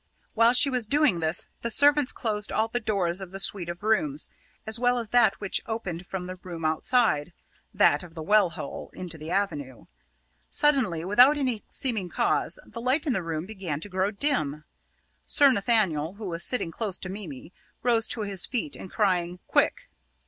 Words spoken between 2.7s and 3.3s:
doors